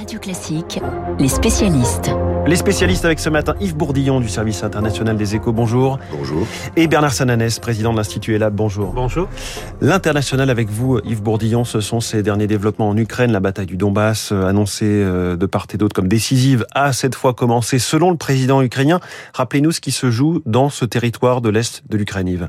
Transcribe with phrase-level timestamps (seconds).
[0.00, 0.80] Radio Classique,
[1.18, 2.10] les spécialistes.
[2.46, 5.98] Les spécialistes avec ce matin Yves Bourdillon du service international des échos, bonjour.
[6.10, 6.46] Bonjour.
[6.74, 8.94] Et Bernard Sananès, président de l'Institut ELAB, bonjour.
[8.94, 9.28] Bonjour.
[9.82, 13.76] L'international avec vous, Yves Bourdillon, ce sont ces derniers développements en Ukraine, la bataille du
[13.76, 18.10] Donbass, euh, annoncée euh, de part et d'autre comme décisive, a cette fois commencé selon
[18.10, 19.00] le président ukrainien.
[19.34, 22.48] Rappelez-nous ce qui se joue dans ce territoire de l'Est de l'Ukraine, Yves.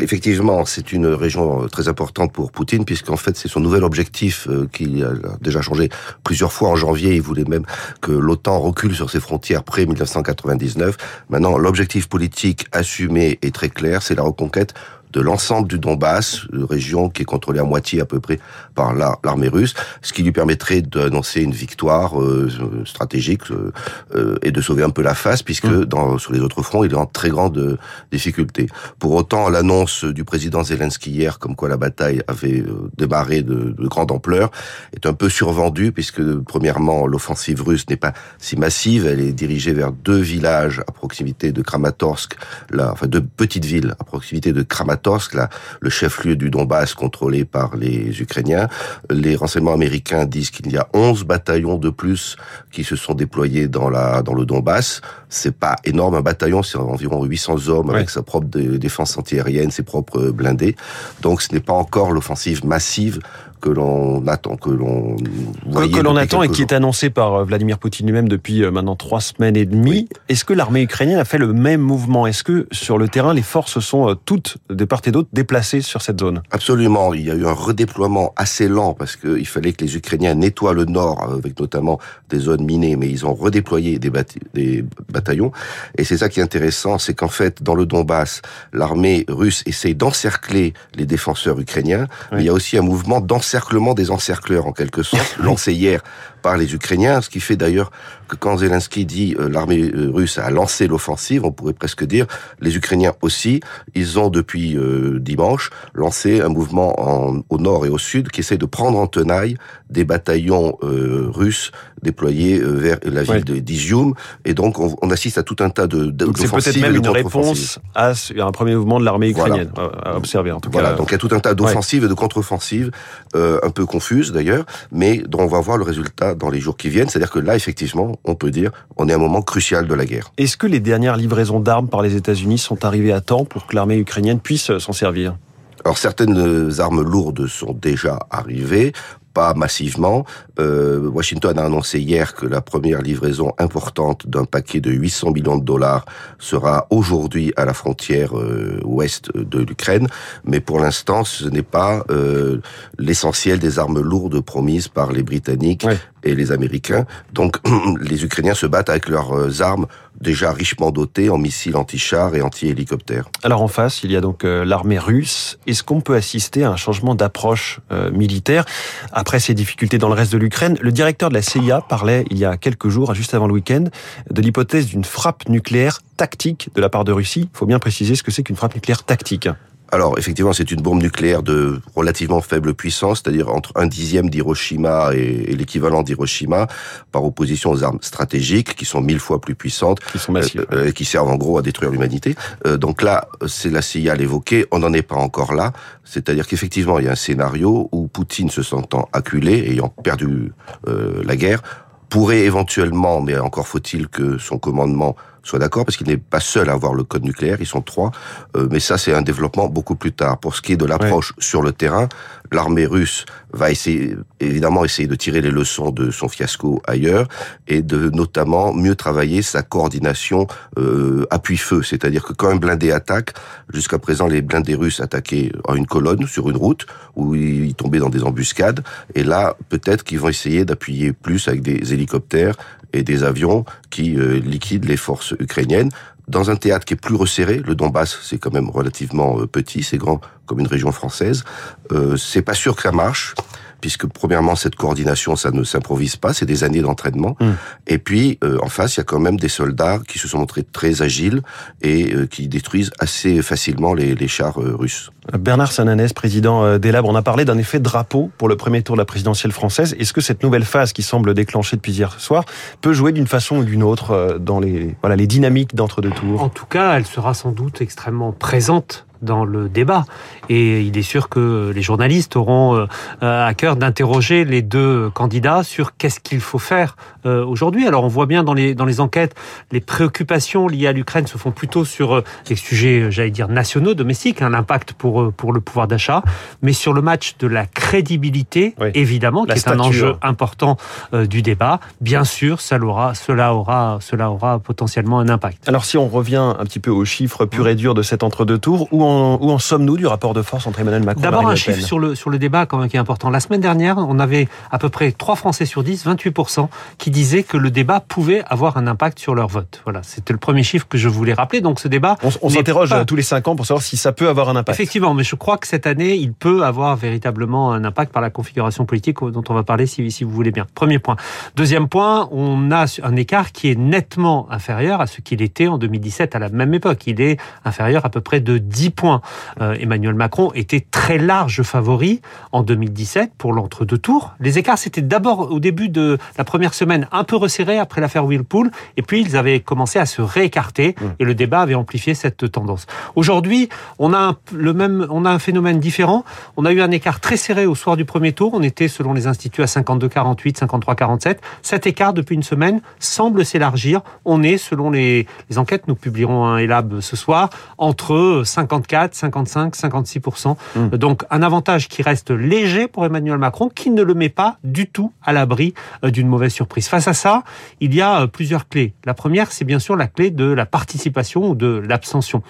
[0.00, 4.68] Effectivement, c'est une région très importante pour Poutine, puisqu'en fait c'est son nouvel objectif euh,
[4.72, 5.88] qui a déjà changé
[6.24, 7.14] plusieurs fois en janvier.
[7.14, 7.64] Il voulait même
[8.00, 10.96] que l'OTAN recule sur ses frontières près 1999.
[11.28, 14.74] Maintenant, l'objectif politique assumé est très clair, c'est la reconquête
[15.12, 18.38] de l'ensemble du Donbass, région qui est contrôlée à moitié à peu près
[18.74, 22.48] par l'armée russe, ce qui lui permettrait d'annoncer une victoire euh,
[22.84, 23.72] stratégique euh,
[24.14, 25.84] euh, et de sauver un peu la face, puisque mm.
[25.84, 27.78] dans, sur les autres fronts, il est en très grande
[28.12, 28.68] difficulté.
[28.98, 32.64] Pour autant, l'annonce du président Zelensky hier, comme quoi la bataille avait
[32.96, 34.50] démarré de, de grande ampleur,
[34.94, 39.72] est un peu survendue, puisque premièrement, l'offensive russe n'est pas si massive, elle est dirigée
[39.72, 42.36] vers deux villages à proximité de Kramatorsk,
[42.70, 44.99] là, enfin deux petites villes à proximité de Kramatorsk,
[45.32, 45.48] là,
[45.80, 48.68] le chef-lieu du Donbass contrôlé par les Ukrainiens.
[49.10, 52.36] Les renseignements américains disent qu'il y a 11 bataillons de plus
[52.70, 55.00] qui se sont déployés dans la dans le Donbass.
[55.28, 59.82] C'est pas énorme un bataillon, c'est environ 800 hommes avec sa propre défense antiaérienne, ses
[59.82, 60.76] propres blindés.
[61.22, 63.20] Donc ce n'est pas encore l'offensive massive
[63.60, 67.78] que l'on attend, que l'on que l'on attend et qui est annoncé par euh, Vladimir
[67.78, 70.08] Poutine lui-même depuis euh, maintenant trois semaines et demie.
[70.28, 72.26] Est-ce que l'armée ukrainienne a fait le même mouvement?
[72.26, 75.82] Est-ce que sur le terrain, les forces sont euh, toutes de part et d'autre déplacées
[75.82, 76.42] sur cette zone?
[76.50, 77.14] Absolument.
[77.14, 80.72] Il y a eu un redéploiement assez lent parce qu'il fallait que les Ukrainiens nettoient
[80.72, 81.98] le nord avec notamment
[82.30, 84.10] des zones minées, mais ils ont redéployé des,
[84.54, 85.52] des bataillons.
[85.98, 89.94] Et c'est ça qui est intéressant, c'est qu'en fait, dans le Donbass, l'armée russe essaye
[89.94, 92.06] d'encercler les défenseurs ukrainiens.
[92.32, 95.72] Mais il y a aussi un mouvement d'encerclement encerclement des encercleurs, en quelque sorte, lancé
[95.72, 96.02] hier
[96.42, 97.90] par les Ukrainiens, ce qui fait d'ailleurs
[98.30, 102.26] que quand Zelensky dit euh, l'armée euh, russe a lancé l'offensive, on pourrait presque dire
[102.60, 103.60] les Ukrainiens aussi,
[103.94, 108.40] ils ont depuis euh, dimanche lancé un mouvement en, au nord et au sud qui
[108.40, 109.56] essaie de prendre en tenaille
[109.90, 115.42] des bataillons russes déployés vers la ville de d'Izium, et donc on, on, assiste à
[115.42, 119.30] tout un tas de C'est peut-être même une réponse à un premier mouvement de l'armée
[119.30, 119.72] ukrainienne
[120.04, 122.14] à observer en tout voilà, donc il y a tout un tas d'offensives et de
[122.14, 122.92] contre-offensives
[123.34, 126.88] un peu confuses d'ailleurs, mais dont on va voir le résultat dans les jours qui
[126.88, 127.08] viennent.
[127.08, 130.04] C'est-à-dire que là, effectivement, on peut dire, on est à un moment crucial de la
[130.04, 130.32] guerre.
[130.36, 133.74] Est-ce que les dernières livraisons d'armes par les États-Unis sont arrivées à temps pour que
[133.74, 135.36] l'armée ukrainienne puisse s'en servir?
[135.84, 138.92] Alors certaines armes lourdes sont déjà arrivées
[139.32, 140.24] pas massivement.
[140.58, 145.56] Euh, Washington a annoncé hier que la première livraison importante d'un paquet de 800 millions
[145.56, 146.04] de dollars
[146.38, 150.08] sera aujourd'hui à la frontière euh, ouest de l'Ukraine,
[150.44, 152.60] mais pour l'instant, ce n'est pas euh,
[152.98, 155.86] l'essentiel des armes lourdes promises par les Britanniques
[156.24, 157.06] et les Américains.
[157.32, 157.56] Donc
[158.00, 159.86] les Ukrainiens se battent avec leurs armes
[160.20, 163.30] déjà richement dotées en missiles anti-chars et anti-hélicoptères.
[163.42, 165.58] Alors en face, il y a donc l'armée russe.
[165.66, 167.80] Est-ce qu'on peut assister à un changement d'approche
[168.12, 168.64] militaire?
[169.12, 172.38] Après ces difficultés dans le reste de l'Ukraine, le directeur de la CIA parlait il
[172.38, 173.84] y a quelques jours, juste avant le week-end,
[174.30, 177.48] de l'hypothèse d'une frappe nucléaire tactique de la part de Russie.
[177.52, 179.48] Il faut bien préciser ce que c'est qu'une frappe nucléaire tactique.
[179.92, 185.10] Alors effectivement, c'est une bombe nucléaire de relativement faible puissance, c'est-à-dire entre un dixième d'Hiroshima
[185.14, 186.68] et, l'équivalent d'Hiroshima,
[187.10, 190.88] par opposition aux armes stratégiques qui sont mille fois plus puissantes, qui sont massives, euh,
[190.88, 192.36] euh, qui servent en gros à détruire l'humanité.
[192.66, 194.66] Euh, donc là, c'est la CIA l'évoquer.
[194.70, 195.72] On n'en est pas encore là.
[196.04, 200.52] C'est-à-dire qu'effectivement, il y a un scénario où Poutine se sentant acculé, ayant perdu
[200.86, 201.62] la guerre,
[202.08, 206.68] pourrait éventuellement, mais encore faut-il que son commandement soit d'accord, parce qu'il n'est pas seul
[206.68, 208.10] à avoir le code nucléaire, ils sont trois,
[208.56, 210.38] euh, mais ça c'est un développement beaucoup plus tard.
[210.38, 212.08] Pour ce qui est de l'approche sur le terrain,
[212.52, 217.28] l'armée russe va essayer, évidemment essayer de tirer les leçons de son fiasco ailleurs,
[217.68, 220.46] et de notamment mieux travailler sa coordination
[220.78, 223.34] euh, appui-feu, c'est-à-dire que quand un blindé attaque,
[223.72, 226.86] jusqu'à présent les blindés russes attaquaient en une colonne sur une route,
[227.16, 228.82] où ils tombaient dans des embuscades,
[229.14, 232.56] et là peut-être qu'ils vont essayer d'appuyer plus avec des hélicoptères
[232.92, 235.90] et des avions qui euh, liquident les forces ukrainiennes
[236.28, 237.60] dans un théâtre qui est plus resserré.
[237.64, 241.44] Le Donbass, c'est quand même relativement euh, petit, c'est grand comme une région française.
[241.92, 243.34] Euh, c'est pas sûr que ça marche
[243.80, 247.36] puisque premièrement cette coordination ça ne s'improvise pas, c'est des années d'entraînement.
[247.40, 247.52] Hmm.
[247.86, 250.38] Et puis euh, en face il y a quand même des soldats qui se sont
[250.38, 251.42] montrés très agiles
[251.82, 255.10] et euh, qui détruisent assez facilement les, les chars euh, russes.
[255.38, 259.00] Bernard Sananès, président d'Elab, on a parlé d'un effet drapeau pour le premier tour de
[259.00, 259.94] la présidentielle française.
[259.98, 262.44] Est-ce que cette nouvelle phase qui semble déclencher depuis hier soir
[262.80, 266.42] peut jouer d'une façon ou d'une autre dans les voilà les dynamiques d'entre deux tours?
[266.42, 270.04] En tout cas, elle sera sans doute extrêmement présente dans le débat.
[270.48, 272.86] Et il est sûr que les journalistes auront
[273.22, 276.96] euh, à cœur d'interroger les deux candidats sur qu'est-ce qu'il faut faire
[277.26, 277.86] euh, aujourd'hui.
[277.86, 279.34] Alors on voit bien dans les, dans les enquêtes,
[279.70, 283.94] les préoccupations liées à l'Ukraine se font plutôt sur euh, les sujets, j'allais dire, nationaux,
[283.94, 286.22] domestiques, hein, l'impact pour, pour le pouvoir d'achat,
[286.62, 290.76] mais sur le match de la crédibilité, évidemment, qui est un enjeu important
[291.12, 291.80] du débat.
[292.00, 295.68] Bien sûr, ça aura, cela, aura, cela aura potentiellement un impact.
[295.68, 298.58] Alors si on revient un petit peu aux chiffres purs et durs de cet entre-deux
[298.58, 301.48] tours, où en, où en sommes-nous du rapport de force entre Emmanuel Macron et D'abord
[301.48, 303.30] un chiffre sur le, sur le débat quand même qui est important.
[303.30, 306.68] La semaine dernière, on avait à peu près 3 Français sur 10, 28%,
[306.98, 309.80] qui disaient que le débat pouvait avoir un impact sur leur vote.
[309.84, 311.60] Voilà, c'était le premier chiffre que je voulais rappeler.
[311.60, 312.16] Donc ce débat...
[312.42, 314.76] On, s'interroge tous les 5 ans pour savoir si ça peut avoir un impact.
[314.76, 318.30] Effectivement, mais je crois que cette année, il peut avoir véritablement un impact par la
[318.30, 320.66] configuration politique dont on va parler si, si vous voulez bien.
[320.74, 321.16] Premier point.
[321.56, 325.78] Deuxième point, on a un écart qui est nettement inférieur à ce qu'il était en
[325.78, 327.06] 2017 à la même époque.
[327.06, 329.22] Il est inférieur à peu près de 10 points.
[329.62, 332.20] Euh, Emmanuel Macron était très large favori
[332.52, 334.34] en 2017 pour l'entre-deux tours.
[334.40, 338.26] Les écarts, c'était d'abord au début de la première semaine un peu resserré après l'affaire
[338.26, 341.04] Whirlpool, et puis ils avaient commencé à se réécarter, mmh.
[341.18, 342.86] et le débat avait amplifié cette tendance.
[343.16, 346.22] Aujourd'hui, on a un, le même, on a un phénomène différent.
[346.58, 348.50] On a eu un écart très serré au soir du premier tour.
[348.52, 351.38] On était, selon les instituts, à 52-48, 53-47.
[351.62, 354.02] Cet écart, depuis une semaine, semble s'élargir.
[354.26, 357.48] On est, selon les, les enquêtes, nous publierons un ELAB ce soir,
[357.78, 360.56] entre 54, 55, 56%.
[360.92, 364.86] Donc un avantage qui reste léger pour Emmanuel Macron, qui ne le met pas du
[364.86, 366.88] tout à l'abri euh, d'une mauvaise surprise.
[366.88, 367.42] Face à ça,
[367.80, 368.94] il y a euh, plusieurs clés.
[369.04, 372.42] La première, c'est bien sûr la clé de la participation ou de l'abstention.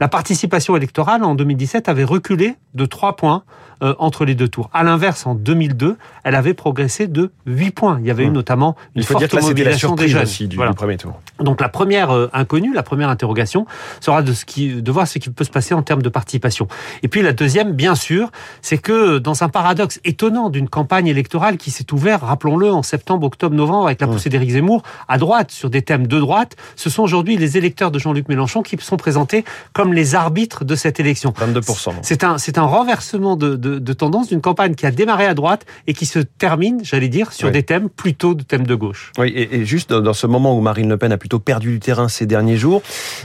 [0.00, 3.42] La participation électorale en 2017 avait reculé de 3 points
[3.82, 4.70] euh, entre les deux tours.
[4.72, 7.98] À l'inverse, en 2002, elle avait progressé de 8 points.
[8.00, 10.22] Il y avait eu notamment une forte mobilisation des jeunes.
[10.22, 11.20] Aussi du, premier tour.
[11.38, 13.66] Donc la première inconnue, la première interrogation
[14.00, 16.68] sera de, ce qui, de voir ce qui peut se passer en termes de participation.
[17.02, 18.30] Et puis la deuxième, bien sûr,
[18.60, 23.26] c'est que dans un paradoxe étonnant d'une campagne électorale qui s'est ouverte, rappelons-le, en septembre,
[23.26, 26.90] octobre, novembre, avec la poussée d'Éric Zemmour, à droite, sur des thèmes de droite, ce
[26.90, 31.00] sont aujourd'hui les électeurs de Jean-Luc Mélenchon qui sont présentés comme les arbitres de cette
[31.00, 31.30] élection.
[31.30, 31.94] 22%.
[32.02, 35.32] C'est un, c'est un renversement de, de, de tendance d'une campagne qui a démarré à
[35.32, 39.12] droite et qui se termine, j'allais dire, sur des thèmes plutôt de thèmes de gauche.
[39.18, 41.80] Oui, et, et juste dans ce moment où Marine Le Pen a plutôt perdu du
[41.80, 42.82] terrain ces derniers jours,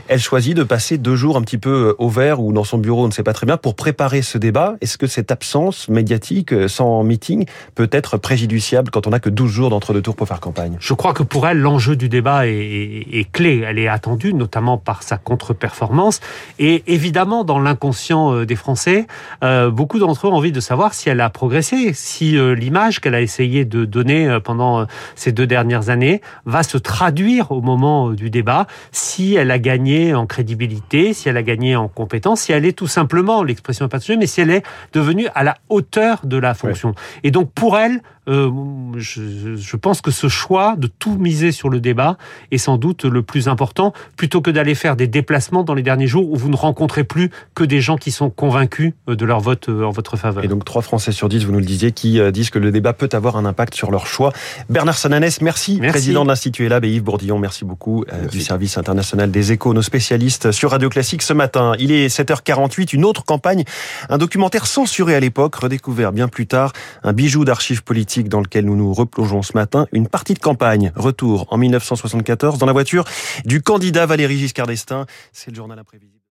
[0.07, 3.03] elle choisit de passer deux jours un petit peu au vert ou dans son bureau,
[3.03, 4.75] on ne sait pas très bien, pour préparer ce débat.
[4.81, 7.45] Est-ce que cette absence médiatique, euh, sans meeting,
[7.75, 10.77] peut être préjudiciable quand on n'a que 12 jours d'entre-deux tours pour faire campagne?
[10.79, 13.63] Je crois que pour elle, l'enjeu du débat est, clé.
[13.65, 16.19] Elle est attendue, notamment par sa contre-performance.
[16.59, 19.07] Et évidemment, dans l'inconscient euh, des Français,
[19.43, 23.15] euh, beaucoup d'entre eux ont envie de savoir si elle a progressé, si l'image qu'elle
[23.15, 24.85] a essayé de donner pendant
[25.15, 30.13] ces deux dernières années va se traduire au moment du débat, si elle a gagné
[30.13, 33.89] en crédibilité, si elle a gagné en compétence, si elle est tout simplement, l'expression n'est
[33.89, 34.63] pas mais si elle est
[34.93, 36.95] devenue à la hauteur de la fonction.
[37.23, 38.49] Et donc pour elle, euh,
[38.95, 42.17] je, je, pense que ce choix de tout miser sur le débat
[42.51, 46.07] est sans doute le plus important, plutôt que d'aller faire des déplacements dans les derniers
[46.07, 49.41] jours où vous ne rencontrez plus que des gens qui sont convaincus euh, de leur
[49.41, 50.43] vote euh, en votre faveur.
[50.43, 52.93] Et donc trois Français sur dix, vous nous le disiez, qui disent que le débat
[52.93, 54.31] peut avoir un impact sur leur choix.
[54.69, 55.91] Bernard Sananès, merci, merci.
[55.91, 59.81] président de l'Institut ELAB et Yves Bourdillon, merci beaucoup du service international des échos, nos
[59.81, 61.73] spécialistes sur Radio Classique ce matin.
[61.79, 63.63] Il est 7h48, une autre campagne,
[64.09, 66.73] un documentaire censuré à l'époque, redécouvert bien plus tard,
[67.03, 70.91] un bijou d'archives politiques dans lequel nous nous replongeons ce matin, une partie de campagne.
[70.95, 73.05] Retour en 1974 dans la voiture
[73.45, 75.05] du candidat Valéry Giscard d'Estaing.
[75.31, 76.13] C'est le journal imprévisible.